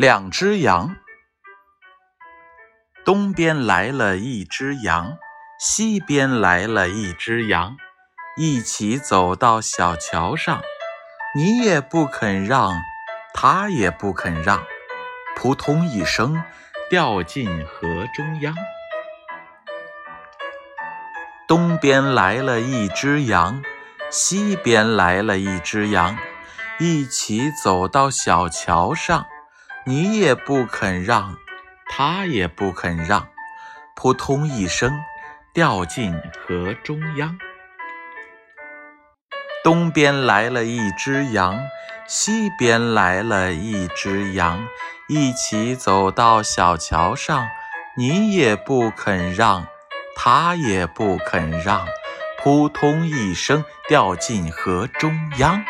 [0.00, 0.94] 两只羊，
[3.04, 5.18] 东边来了一只羊，
[5.58, 7.76] 西边来了一只羊，
[8.36, 10.62] 一起走到小桥上，
[11.34, 12.74] 你也不肯让，
[13.34, 14.62] 他也不肯让，
[15.34, 16.44] 扑通一声
[16.88, 18.54] 掉进河中央。
[21.48, 23.60] 东边来了一只羊，
[24.12, 26.16] 西边来了一只羊，
[26.78, 29.26] 一起走到小桥上。
[29.88, 31.38] 你也不肯让，
[31.88, 33.26] 他也不肯让，
[33.96, 34.92] 扑通一声
[35.54, 36.12] 掉进
[36.46, 37.38] 河中央。
[39.64, 41.58] 东边来了一只羊，
[42.06, 44.68] 西边来了一只羊，
[45.08, 47.48] 一起走到小桥上。
[47.96, 49.66] 你也不肯让，
[50.14, 51.86] 他也不肯让，
[52.38, 55.64] 扑通一声掉进河中央。